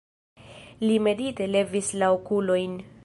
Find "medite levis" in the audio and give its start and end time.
1.07-1.93